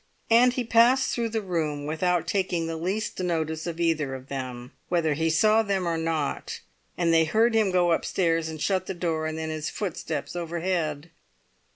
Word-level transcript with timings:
And 0.31 0.53
he 0.53 0.63
passed 0.63 1.13
through 1.13 1.29
the 1.29 1.43
room 1.43 1.85
without 1.85 2.25
taking 2.27 2.65
the 2.65 2.75
least 2.75 3.19
notice 3.19 3.67
of 3.67 3.79
either 3.79 4.15
of 4.15 4.29
them, 4.29 4.71
whether 4.89 5.13
he 5.13 5.29
saw 5.29 5.61
them 5.61 5.87
or 5.87 5.95
not; 5.95 6.59
and 6.97 7.13
they 7.13 7.25
heard 7.25 7.53
him 7.53 7.69
go 7.69 7.91
upstairs, 7.91 8.49
and 8.49 8.59
shut 8.59 8.87
the 8.87 8.95
door, 8.95 9.27
and 9.27 9.37
then 9.37 9.51
his 9.51 9.69
footsteps 9.69 10.35
overhead. 10.35 11.11